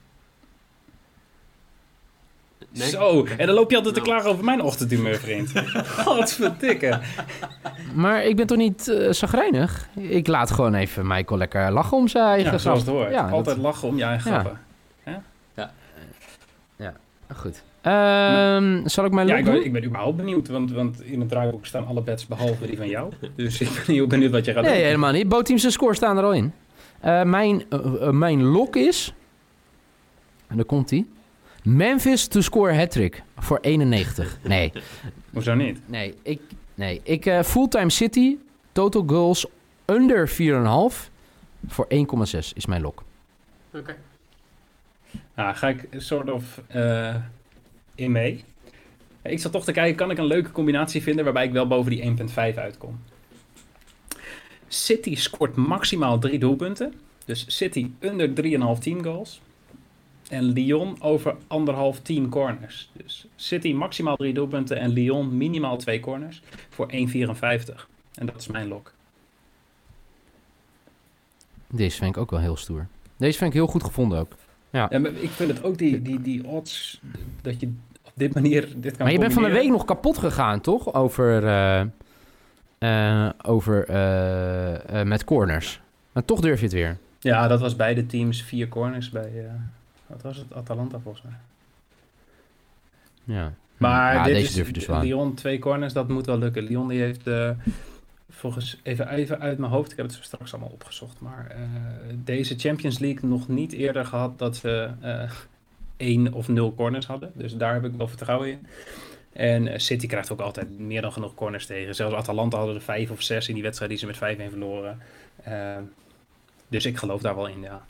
Nee? 2.70 2.88
Zo, 2.88 3.25
en 3.38 3.46
dan 3.46 3.54
loop 3.54 3.70
je 3.70 3.76
altijd 3.76 3.94
te 3.94 4.00
Nou. 4.00 4.12
klagen 4.12 4.31
over 4.31 4.44
mijn 4.44 4.60
ochtendhumeur, 4.62 5.19
vriend. 5.19 5.52
Godverdikke. 6.04 7.00
Maar 7.94 8.25
ik 8.25 8.36
ben 8.36 8.46
toch 8.46 8.58
niet 8.58 8.88
eh 8.88 9.12
zagrijnig? 9.12 9.88
Ik 9.94 10.26
laat 10.26 10.50
gewoon 10.50 10.75
even 10.75 11.06
Michael 11.06 11.38
lekker 11.38 11.70
lachen 11.72 11.96
om 11.96 12.08
zijn 12.08 12.25
eigen 12.25 12.52
Ja, 12.52 12.58
zoals 12.58 12.78
het 12.78 12.88
hoort. 12.88 13.10
Ja, 13.10 13.22
dat- 13.22 13.32
altijd 13.32 13.56
lachen 13.56 13.88
om 13.88 13.96
je 13.96 14.04
eigen 14.04 14.30
Ja. 14.30 14.38
grappen. 14.40 14.60
Goed. 17.37 17.62
Ehm, 17.80 18.87
zal 18.88 19.04
ik 19.04 19.12
mijn 19.12 19.26
Ja, 19.26 19.37
ik 19.37 19.44
ben, 19.44 19.54
doen? 19.54 19.64
ik 19.64 19.72
ben 19.72 19.84
überhaupt 19.84 20.16
benieuwd, 20.16 20.48
want, 20.48 20.70
want 20.72 21.02
in 21.02 21.20
het 21.20 21.28
draaiboek 21.28 21.66
staan 21.66 21.87
alle 21.87 22.02
bets 22.02 22.26
behalve 22.26 22.66
die 22.66 22.76
van 22.76 22.88
jou. 22.88 23.12
Dus 23.37 23.60
ik 23.60 23.69
ben 23.87 23.94
heel 23.94 24.06
benieuwd 24.06 24.30
wat 24.30 24.44
je 24.44 24.52
gaat 24.52 24.62
Nee, 24.62 24.72
doen. 24.75 24.82
helemaal 24.84 25.12
niet. 25.12 25.28
Bootteams 25.28 25.64
en 25.64 25.72
score 25.72 25.94
staan 25.94 26.19
er 26.19 26.25
al 26.25 26.32
in. 26.32 26.52
Eh, 27.04 27.22
mijn, 27.22 27.64
eh, 27.70 28.06
eh, 28.06 28.10
mijn 28.10 28.42
lock 28.42 28.76
is... 28.76 29.14
En 30.46 30.56
daar 30.56 30.64
komt 30.64 30.90
hij. 30.90 31.06
Memphis 31.62 32.26
to 32.26 32.40
score 32.40 32.74
hat-trick 32.74 33.22
voor 33.38 33.58
91. 33.60 34.38
Nee, 34.42 34.72
Hoezo 35.32 35.54
niet? 35.54 35.80
nee. 35.86 36.14
Ik, 36.22 36.40
nee. 36.74 37.00
ik 37.02 37.26
eh, 37.26 37.42
fulltime 37.42 37.90
City, 37.90 38.36
total 38.72 39.02
goals 39.06 39.46
under 39.86 40.28
4,5 40.30 41.10
voor 41.66 41.86
1,6 41.94 42.38
is 42.54 42.66
mijn 42.66 42.82
lock. 42.82 43.02
Oké. 43.74 43.96
Nou, 45.34 45.54
ga 45.54 45.68
ik 45.68 45.88
soort 45.96 46.30
of 46.30 46.60
eh, 46.66 47.14
in 47.94 48.12
mee. 48.12 48.44
Ik 49.23 49.38
zat 49.40 49.52
toch 49.52 49.64
te 49.64 49.73
kijken, 49.73 49.96
kan 49.96 50.11
ik 50.11 50.18
een 50.18 50.26
leuke 50.26 50.52
combinatie 50.52 51.02
vinden 51.02 51.25
waarbij 51.25 51.44
ik 51.44 51.52
wel 51.52 51.66
boven 51.66 51.90
die 51.90 52.16
1.5 52.28 52.34
uitkom. 52.58 53.00
City 54.75 55.14
scoort 55.14 55.57
maximaal 55.57 56.19
drie 56.19 56.38
doelpunten. 56.38 56.95
Dus 57.25 57.45
City 57.49 57.90
under 58.00 58.28
3,5 58.28 58.81
team 58.81 59.02
goals. 59.02 59.40
En 60.28 60.45
Lyon 60.45 61.02
over 61.02 61.37
anderhalf 61.47 62.00
team 62.00 62.28
corners. 62.28 62.90
Dus 62.93 63.26
City 63.37 63.73
maximaal 63.73 64.16
drie 64.16 64.35
doelpunten 64.35 64.78
en 64.78 64.90
Lyon 64.90 65.37
minimaal 65.37 65.76
twee 65.76 66.00
corners 66.00 66.43
voor 66.69 66.90
1,54. 66.93 66.97
En 68.14 68.26
dat 68.26 68.37
is 68.37 68.47
mijn 68.47 68.69
lok. 68.69 68.93
Deze 71.69 71.97
vind 71.97 72.16
ik 72.16 72.23
ook 72.23 72.31
wel 72.31 72.40
heel 72.40 72.57
stoer. 72.57 72.87
Deze 73.16 73.38
vind 73.38 73.50
ik 73.50 73.57
heel 73.57 73.66
goed 73.66 73.85
gevonden 73.85 74.19
ook. 74.19 74.33
Ja, 74.71 74.88
maar 74.90 75.12
ik 75.12 75.31
vind 75.31 75.50
het 75.50 75.62
ook 75.62 75.78
die, 75.78 76.02
die, 76.02 76.21
die 76.21 76.47
odds 76.47 77.00
dat 77.43 77.61
je 77.61 77.66
op 78.02 78.12
dit 78.14 78.35
manier 78.35 78.69
dit 78.76 78.97
kan 78.97 79.04
Maar 79.04 79.12
je 79.12 79.19
bent 79.19 79.33
van 79.33 79.43
de 79.43 79.50
week 79.50 79.69
nog 79.69 79.85
kapot 79.85 80.19
gegaan, 80.19 80.61
toch? 80.61 80.95
Over, 80.95 81.47
eh, 81.47 81.83
eh, 82.78 83.28
over 83.43 83.88
eh, 83.88 85.00
eh, 85.00 85.07
met 85.07 85.25
corners. 85.25 85.81
Maar 86.12 86.25
toch 86.25 86.40
durf 86.40 86.59
je 86.59 86.64
het 86.64 86.75
weer. 86.75 86.97
Ja, 87.19 87.49
dat 87.49 87.61
was 87.61 87.76
beide 87.76 88.07
teams 88.07 88.43
vier 88.43 88.69
corners 88.69 89.11
bij, 89.11 89.50
wat 90.07 90.23
was 90.23 90.37
het, 90.37 90.54
Atalanta 90.54 90.99
volgens 90.99 91.25
mij. 91.25 91.35
Ja. 93.37 93.52
Maar 93.76 94.14
ja, 94.14 94.23
dit 94.23 94.35
deze 94.35 94.47
is, 94.47 94.54
durf 94.54 94.66
je 94.66 94.73
dus 94.73 94.87
wel. 94.87 95.00
Lyon 95.00 95.35
twee 95.35 95.59
corners, 95.59 95.93
dat 95.93 96.09
moet 96.09 96.26
wel 96.26 96.38
lukken. 96.38 96.62
Lyon 96.62 96.88
die 96.88 97.00
heeft 97.00 97.31
volgens, 98.31 98.81
even, 98.83 99.09
even 99.09 99.40
uit 99.40 99.59
mijn 99.59 99.73
hoofd, 99.73 99.90
ik 99.90 99.97
heb 99.97 100.07
het 100.07 100.14
zo 100.14 100.23
straks 100.23 100.52
allemaal 100.52 100.73
opgezocht, 100.73 101.21
maar 101.21 101.57
deze 102.25 102.59
Champions 102.59 102.99
League 102.99 103.28
nog 103.28 103.49
niet 103.49 103.73
eerder 103.73 104.07
gehad 104.07 104.38
dat 104.38 104.57
ze 104.57 104.90
één 105.97 106.33
of 106.33 106.49
nul 106.49 106.75
corners 106.75 107.07
hadden. 107.07 107.33
Dus 107.35 107.57
daar 107.57 107.75
heb 107.75 107.85
ik 107.85 107.93
wel 107.97 108.09
vertrouwen 108.09 108.50
in. 108.50 108.66
En 109.35 109.69
eh, 109.69 109.79
City 109.79 110.07
krijgt 110.07 110.33
ook 110.33 110.41
altijd 110.41 110.79
meer 110.79 111.03
dan 111.03 111.12
genoeg 111.12 111.35
corners 111.35 111.67
tegen. 111.67 111.95
Zelfs 111.95 112.14
Atalanta 112.14 112.57
hadden 112.57 112.75
er 112.75 112.83
vijf 112.83 113.11
of 113.11 113.23
zes 113.23 113.49
in 113.49 113.55
die 113.55 113.62
wedstrijd 113.62 113.91
die 113.91 114.00
ze 114.00 114.07
met 114.07 114.17
5-1 114.17 114.50
verloren. 114.50 114.99
Eh, 115.43 115.76
dus 116.69 116.87
ik 116.87 116.97
geloof 116.97 117.21
daar 117.21 117.35
wel 117.35 117.47
in, 117.49 117.61
ja. 117.61 117.85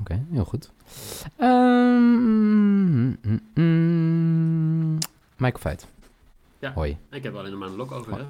Oké, 0.00 0.22
heel 0.32 0.44
goed. 0.44 0.70
Ehm, 1.36 3.08
mm, 3.08 3.18
mm, 3.54 4.98
Michael 5.36 5.60
Feit. 5.60 5.86
Ja. 6.58 6.72
Hoi. 6.72 6.96
Ik 7.10 7.22
heb 7.22 7.34
alleen 7.34 7.50
nog 7.50 7.60
maar 7.60 7.68
een 7.68 7.76
lok 7.76 7.92
over. 7.92 8.18
Hè? 8.18 8.24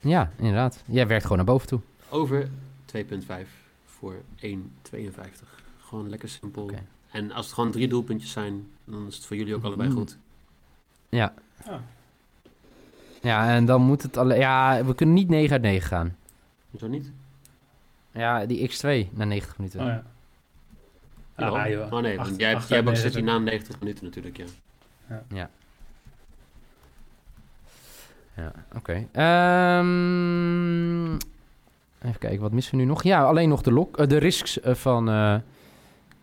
Ja, 0.00 0.30
inderdaad. 0.38 0.82
Jij 0.86 1.06
werkt 1.06 1.22
gewoon 1.22 1.36
naar 1.38 1.46
boven 1.46 1.68
toe. 1.68 1.80
Over 2.08 2.48
2.5 2.84 3.48
voor 3.84 4.14
1.52. 4.36 5.62
Gewoon 5.80 6.08
lekker 6.08 6.28
simpel. 6.28 6.62
Oké. 6.62 6.82
En 7.10 7.32
als 7.32 7.44
het 7.46 7.54
gewoon 7.54 7.70
drie 7.70 7.88
doelpuntjes 7.88 8.30
zijn, 8.30 8.66
dan 8.84 9.06
is 9.06 9.16
het 9.16 9.26
voor 9.26 9.36
jullie 9.36 9.54
ook 9.54 9.64
allebei 9.64 9.88
Mm. 9.88 9.94
goed. 9.96 10.16
Ja. 11.10 11.32
Ja. 11.66 11.80
Ja, 13.22 13.54
en 13.54 13.64
dan 13.64 13.82
moet 13.82 14.02
het 14.02 14.16
alle... 14.16 14.34
Ja, 14.36 14.84
we 14.84 14.94
kunnen 14.94 15.14
niet 15.14 15.28
9 15.28 15.52
uit 15.52 15.62
9 15.62 15.88
gaan. 15.88 16.16
Hoezo 16.70 16.86
niet? 16.86 17.10
Ja, 18.12 18.46
die 18.46 18.70
x2 18.70 19.08
na 19.12 19.24
90 19.24 19.58
minuten. 19.58 19.80
Oh 19.80 19.86
ja. 19.86 20.02
Ah, 21.34 21.68
joh. 21.68 21.92
oh 21.92 22.00
nee, 22.02 22.18
Acht- 22.18 22.28
want 22.28 22.40
jij, 22.40 22.54
acht 22.56 22.68
jij 22.68 22.82
hebt 22.82 23.16
ook 23.16 23.22
na 23.24 23.38
90 23.38 23.80
minuten 23.80 24.04
natuurlijk, 24.04 24.36
ja. 25.28 25.50
Ja, 28.36 28.52
oké. 28.76 29.06
Ehm, 29.12 29.84
even 32.02 32.18
kijken, 32.18 32.40
wat 32.40 32.52
missen 32.52 32.74
we 32.76 32.80
nu 32.82 32.88
nog? 32.88 33.02
Ja, 33.02 33.22
alleen 33.22 33.48
nog 33.48 33.62
de, 33.62 33.72
lok, 33.72 33.98
eh, 33.98 34.06
de 34.06 34.16
risks 34.16 34.60
eh, 34.60 34.74
van... 34.74 35.08
eh, 35.08 35.34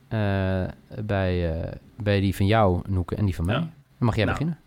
eh, 0.07 0.69
bij, 1.05 1.61
eh, 1.61 1.71
bij 1.97 2.19
die 2.19 2.35
van 2.35 2.45
jou, 2.45 2.81
Noeke, 2.87 3.15
en 3.15 3.25
die 3.25 3.35
van 3.35 3.45
mij. 3.45 3.55
Ja. 3.55 3.59
Dan 3.61 3.69
mag 3.97 4.15
jij 4.15 4.25
Nou. 4.25 4.37
beginnen. 4.37 4.59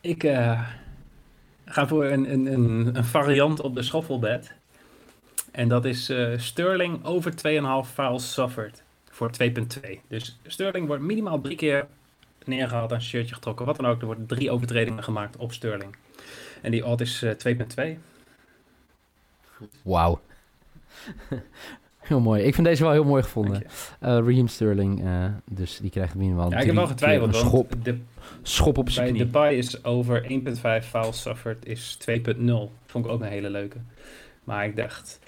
Ik 0.00 0.24
eh, 0.24 0.68
ga 1.64 1.86
voor 1.86 2.04
een, 2.04 2.32
een, 2.32 2.46
een, 2.46 2.96
een 2.96 3.04
variant 3.04 3.60
op 3.60 3.74
de 3.74 3.82
schoffelbed. 3.82 4.54
En 5.50 5.68
dat 5.68 5.84
is 5.84 6.08
eh, 6.08 6.38
Sterling 6.38 7.04
over 7.04 7.32
2,5 7.32 7.92
fouls 7.92 8.32
suffered 8.32 8.82
voor 9.10 9.30
2,2. 9.42 9.98
Dus 10.08 10.38
Sterling 10.46 10.86
wordt 10.86 11.02
minimaal 11.02 11.40
drie 11.40 11.56
keer 11.56 11.86
neergehaald, 12.44 12.90
een 12.90 13.02
shirtje 13.02 13.34
getrokken, 13.34 13.66
wat 13.66 13.76
dan 13.76 13.86
ook. 13.86 14.00
Er 14.00 14.06
worden 14.06 14.26
drie 14.26 14.50
overtredingen 14.50 15.04
gemaakt 15.04 15.36
op 15.36 15.52
Sterling. 15.52 15.96
En 16.62 16.70
die 16.70 16.86
odd 16.86 17.00
is 17.00 17.22
eh, 17.22 17.54
2,2. 17.94 17.98
Wauw. 19.82 20.20
heel 22.10 22.20
mooi. 22.20 22.42
Ik 22.42 22.54
vind 22.54 22.66
deze 22.66 22.82
wel 22.82 22.92
heel 22.92 23.04
mooi 23.04 23.22
gevonden. 23.22 23.62
Eh 23.62 23.68
Raheem 24.00 24.48
Sterling, 24.48 25.04
eh, 25.04 25.24
dus 25.50 25.78
die 25.78 25.90
krijgt 25.90 26.14
minimaal 26.14 26.50
Ja, 26.50 26.58
ik 26.58 26.66
heb 26.66 26.74
wel 26.74 26.86
getwijfeld, 26.86 27.32
want 27.32 27.46
schop, 27.46 27.74
de, 27.82 27.98
schop 28.42 28.78
op 28.78 28.90
zijn 28.90 29.08
knie. 29.08 29.24
Depay 29.24 29.54
is 29.54 29.84
over 29.84 30.26
1,5 30.82 30.88
fouls 30.88 31.22
suffered 31.22 31.66
is 31.66 31.98
2,0. 31.98 32.72
Vond 32.86 33.04
ik 33.04 33.10
ook 33.10 33.20
een 33.20 33.28
hele 33.28 33.50
leuke. 33.50 33.76
Maar 34.44 34.64
ik 34.64 34.76
dacht, 34.76 35.18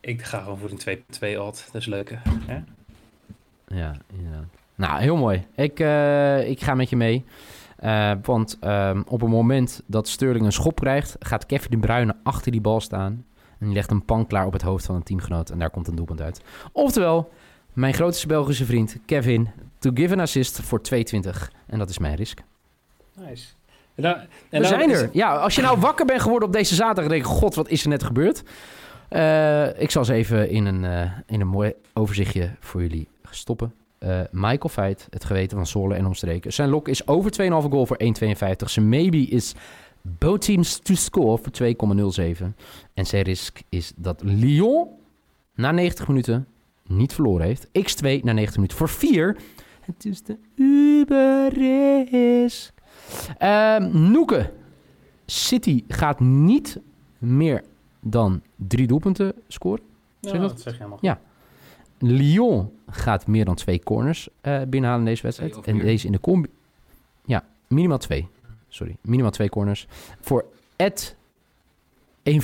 ik 0.00 0.22
ga 0.22 0.40
gewoon 0.40 0.58
voor 0.58 0.70
een 0.70 1.04
2,2 1.34 1.38
odd. 1.38 1.68
Dat 1.72 1.80
is 1.80 1.86
leuke. 1.86 2.18
Hè? 2.46 2.60
Ja, 3.76 3.96
inderdaad. 4.16 4.44
Nou, 4.74 5.00
heel 5.00 5.16
mooi. 5.16 5.46
Ik, 5.54 5.80
eh, 5.80 6.48
ik 6.48 6.62
ga 6.62 6.74
met 6.74 6.90
je 6.90 6.96
mee. 6.96 7.24
Want 8.22 8.56
ehm, 8.60 9.02
op 9.06 9.20
het 9.20 9.30
moment 9.30 9.82
dat 9.86 10.08
Sterling 10.08 10.44
een 10.44 10.52
schop 10.52 10.80
krijgt, 10.80 11.16
gaat 11.18 11.46
Kevin 11.46 11.70
De 11.70 11.86
Bruyne 11.86 12.16
achter 12.22 12.52
die 12.52 12.60
bal 12.60 12.80
staan. 12.80 13.24
En 13.60 13.66
die 13.66 13.74
legt 13.74 13.90
een 13.90 14.04
pan 14.04 14.26
klaar 14.26 14.46
op 14.46 14.52
het 14.52 14.62
hoofd 14.62 14.86
van 14.86 14.94
een 14.94 15.02
teamgenoot. 15.02 15.50
En 15.50 15.58
daar 15.58 15.70
komt 15.70 15.88
een 15.88 15.94
doelpunt 15.94 16.20
uit. 16.20 16.40
Oftewel, 16.72 17.30
mijn 17.72 17.94
grootste 17.94 18.26
Belgische 18.26 18.64
vriend 18.64 18.96
Kevin 19.06 19.48
to 19.78 19.90
give 19.94 20.12
an 20.14 20.20
assist 20.20 20.60
voor 20.60 20.82
220. 20.82 21.52
En 21.66 21.78
dat 21.78 21.90
is 21.90 21.98
mijn 21.98 22.14
risk. 22.14 22.42
Nice. 23.14 23.46
En 23.94 24.02
dan, 24.02 24.14
en 24.50 24.60
We 24.60 24.66
zijn 24.66 24.90
is- 24.90 25.00
er. 25.00 25.10
Ja, 25.12 25.36
als 25.36 25.54
je 25.54 25.62
nou 25.62 25.78
wakker 25.80 26.06
bent 26.06 26.20
geworden 26.22 26.48
op 26.48 26.54
deze 26.54 26.74
zaterdag 26.74 27.04
en 27.04 27.10
denk 27.10 27.22
je, 27.24 27.28
god, 27.30 27.54
wat 27.54 27.68
is 27.68 27.82
er 27.82 27.88
net 27.88 28.02
gebeurd? 28.02 28.42
Eh, 29.08 29.80
ik 29.80 29.90
zal 29.90 30.04
ze 30.04 30.12
even 30.12 30.50
in 30.50 30.66
een, 30.66 30.84
eh, 30.84 31.10
in 31.26 31.40
een 31.40 31.46
mooi 31.48 31.72
overzichtje 31.94 32.50
voor 32.60 32.80
jullie 32.80 33.08
stoppen. 33.30 33.74
Eh, 33.98 34.20
Michael 34.30 34.68
Feit, 34.68 35.06
het 35.10 35.24
geweten 35.24 35.56
van 35.56 35.66
Zolle 35.66 35.94
en 35.94 36.06
omstreken. 36.06 36.52
Zijn 36.52 36.68
lok 36.68 36.88
is 36.88 37.06
over 37.06 37.30
2,5 37.30 37.70
goal 37.70 37.86
voor 37.86 37.96
1,52. 37.98 38.70
Zijn 38.70 38.88
maybe 38.88 39.16
is 39.18 39.54
both 40.02 40.40
teams 40.40 40.78
to 40.78 40.94
score 40.94 41.38
voor 41.38 41.52
2,07. 42.42 42.46
En 42.94 43.06
zijn 43.06 43.22
risk 43.22 43.60
is 43.68 43.92
dat 43.96 44.22
Lyon 44.22 44.88
na 45.54 45.70
90 45.70 46.08
minuten 46.08 46.46
niet 46.86 47.12
verloren 47.12 47.46
heeft. 47.46 47.66
X2 47.66 48.20
na 48.22 48.32
90 48.32 48.56
minuten 48.56 48.76
voor 48.76 48.88
4. 48.88 49.36
Het 49.80 50.04
is 50.04 50.22
de 50.22 50.36
Uber-risk. 50.54 52.72
Ehm 53.38 54.10
Noeke. 54.10 54.52
City 55.26 55.84
gaat 55.88 56.20
niet 56.20 56.80
meer 57.18 57.64
dan 58.00 58.42
drie 58.56 58.86
doelpunten 58.86 59.32
scoren. 59.48 59.82
Ja, 60.20 60.28
zeg 60.28 60.32
je 60.32 60.38
dat? 60.38 60.50
dat 60.50 60.60
zeg 60.60 60.72
je 60.72 60.78
helemaal. 60.78 60.98
Ja. 61.00 61.20
Lyon 61.98 62.70
gaat 62.90 63.26
meer 63.26 63.44
dan 63.44 63.54
twee 63.54 63.82
corners 63.82 64.28
eh, 64.40 64.60
binnenhalen 64.68 65.04
in 65.04 65.10
deze 65.10 65.22
wedstrijd. 65.22 65.60
En 65.60 65.78
deze 65.78 66.06
in 66.06 66.12
de 66.12 66.20
combi... 66.20 66.48
Ja, 67.24 67.44
minimaal 67.68 67.98
twee. 67.98 68.28
Sorry, 68.72 68.96
minimaal 69.02 69.30
twee 69.30 69.48
corners. 69.48 69.86
Voor 70.20 70.44
Ed 70.76 71.16
1,54. 72.30 72.34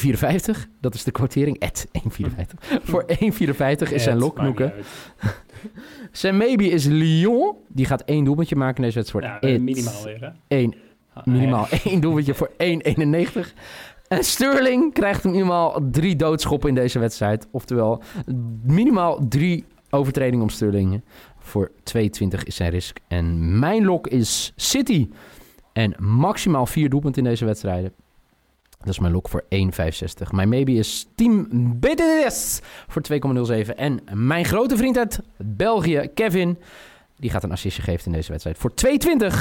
Dat 0.80 0.94
is 0.94 1.04
de 1.04 1.10
quotering. 1.10 1.58
Ed 1.58 1.86
1,54. 1.92 2.80
Voor 2.82 3.04
1,54 3.08 3.16
is 3.16 3.22
zijn 3.32 3.90
Het 3.90 4.14
lok, 4.14 4.36
maakt 4.36 4.48
niet 4.48 4.58
Noeke. 4.58 4.72
uit. 4.72 4.86
Zijn 6.12 6.36
maybe 6.36 6.64
is 6.64 6.84
Lyon. 6.84 7.54
Die 7.68 7.86
gaat 7.86 8.02
één 8.02 8.24
doelpuntje 8.24 8.56
maken 8.56 8.76
in 8.76 8.82
deze 8.82 8.94
wedstrijd. 8.98 9.24
Ja, 9.24 9.40
Ed 9.40 9.62
minimaal 9.62 10.02
weer, 10.04 10.20
hè? 10.20 10.56
1 10.56 10.74
Ah, 11.12 11.24
Minimaal 11.26 11.66
één 11.84 12.00
doelpuntje 12.00 12.34
voor 12.34 12.50
1,91. 12.58 13.52
En 14.08 14.24
Sterling 14.24 14.92
krijgt 14.92 15.24
minimaal 15.24 15.80
drie 15.90 16.16
doodschoppen 16.16 16.68
in 16.68 16.74
deze 16.74 16.98
wedstrijd. 16.98 17.46
Oftewel, 17.50 18.02
minimaal 18.62 19.28
drie 19.28 19.64
overtredingen 19.90 20.42
om 20.42 20.48
Sterling. 20.48 21.02
Voor 21.38 21.70
22 21.82 22.44
is 22.44 22.56
zijn 22.56 22.70
risk. 22.70 22.98
En 23.08 23.58
mijn 23.58 23.84
lok 23.84 24.06
is 24.06 24.52
City. 24.56 25.08
En 25.76 25.94
maximaal 25.98 26.66
vier 26.66 26.88
doelpunten 26.88 27.22
in 27.22 27.28
deze 27.28 27.44
wedstrijden. 27.44 27.92
Dat 28.78 28.88
is 28.88 28.98
mijn 28.98 29.12
lok 29.12 29.28
voor 29.28 29.42
1,65. 29.42 30.30
Mijn 30.30 30.48
maybe 30.48 30.72
is 30.72 31.06
Team 31.14 31.48
BDS 31.80 32.60
voor 32.88 33.02
2,07. 33.66 33.74
En 33.74 34.00
mijn 34.12 34.44
grote 34.44 34.76
vriend 34.76 34.98
uit 34.98 35.20
België, 35.36 36.10
Kevin, 36.14 36.58
die 37.16 37.30
gaat 37.30 37.42
een 37.42 37.52
assistje 37.52 37.82
geven 37.82 38.06
in 38.06 38.12
deze 38.12 38.30
wedstrijd. 38.30 38.58
Voor 38.58 38.72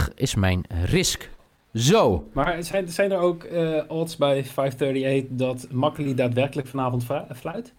2,20 0.10 0.14
is 0.16 0.36
mijn 0.36 0.64
risk. 0.84 1.30
Zo. 1.74 2.30
Maar 2.34 2.64
zijn, 2.64 2.90
zijn 2.90 3.12
er 3.12 3.20
ook 3.20 3.44
eh, 3.44 3.82
odds 3.88 4.16
bij 4.16 4.44
538 4.44 5.38
dat 5.38 5.68
Makkeli 5.72 6.16
daadwerkelijk 6.16 6.68
vanavond 6.68 7.04
flu- 7.04 7.26
fluit? 7.36 7.74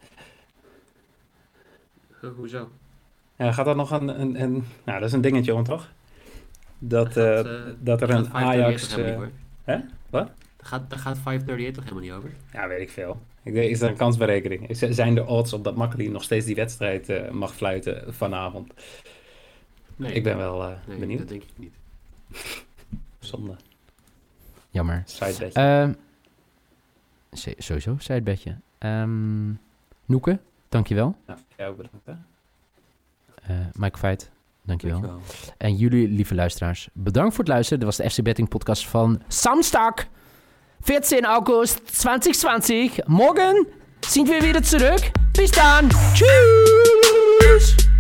Hoezo? 2.37 2.69
Ja, 3.37 3.53
gaat 3.53 3.65
dat 3.65 3.77
nog 3.77 3.91
een, 3.91 4.21
een, 4.21 4.43
een... 4.43 4.65
Nou, 4.85 4.99
dat 4.99 5.09
is 5.09 5.13
een 5.15 5.21
dingetje 5.21 5.55
om, 5.55 5.65
toch? 5.65 5.89
Dat, 6.79 7.17
eh, 7.17 7.25
gaat, 7.25 7.47
eh, 7.47 7.53
dat 7.79 8.03
er 8.03 8.11
een 8.11 8.25
gaat 8.25 8.31
538 8.31 8.93
Ajax... 8.97 8.97
eh, 8.97 9.27
hè? 9.65 9.79
Wat? 10.11 10.27
Daar 10.57 10.67
gaat, 10.67 10.91
daar 10.91 10.99
gaat 10.99 11.19
538 11.19 11.75
toch 11.75 11.85
helemaal 11.85 12.03
niet 12.03 12.13
over? 12.25 12.39
ja, 12.53 12.69
weet 12.69 12.81
ik 12.81 12.91
veel. 12.91 13.21
Ik 13.43 13.53
denk, 13.55 13.71
is 13.71 13.81
er 13.81 13.89
een 13.91 13.97
kansberekening? 13.97 14.69
Is- 14.69 14.79
Zijn 14.79 15.17
er 15.17 15.27
odds 15.27 15.53
op 15.53 15.65
dat 15.65 15.77
Makkeli 15.77 16.09
nog 16.09 16.23
steeds 16.23 16.47
die 16.47 16.55
wedstrijd 16.55 17.09
eh, 17.09 17.31
mag 17.31 17.55
fluiten 17.55 18.15
vanavond? 18.15 18.73
Nee, 19.97 20.13
Ik 20.13 20.23
ben 20.23 20.37
wel 20.37 20.63
eh, 20.63 20.77
nee, 20.87 20.99
benieuwd. 20.99 21.19
dat 21.19 21.29
denk 21.29 21.43
ik 21.43 21.49
niet. 21.57 21.75
Zonde. 23.19 23.57
Jammer. 24.71 25.03
Sidebedje. 25.05 25.61
Ehm 25.61 25.93
se- 27.33 27.55
sowieso, 27.59 27.97
zei 27.99 28.15
het 28.19 28.25
bedje. 28.29 28.57
Ehm 28.79 29.49
Noeke, 30.05 30.39
dankjewel. 30.69 31.17
jij 31.57 31.69
ook 31.69 31.77
bedankt, 31.77 32.07
hè? 32.07 32.13
Eh 33.55 33.67
Mike 33.73 33.99
Feit, 33.99 34.31
dankjewel. 34.67 35.01
Dankjewel. 35.01 35.55
En 35.59 35.77
jullie, 35.77 36.09
lieve 36.09 36.35
luisteraars, 36.35 36.89
bedankt 36.93 37.35
voor 37.35 37.45
het 37.45 37.53
luisteren. 37.53 37.79
Dit 37.79 37.89
was 37.89 37.97
de 37.97 38.11
FC 38.11 38.23
Betting 38.23 38.49
podcast 38.49 38.89
van 38.89 39.23
Samstag, 39.29 39.95
14 40.81 41.25
August 41.25 41.87
2020. 41.99 43.07
Morgen 43.07 43.67
zien 44.01 44.27
we 44.27 44.41
weer 44.41 44.63
terug. 44.63 45.11
Bis 45.33 45.51
dan. 45.51 45.91
Tschüss. 46.15 47.95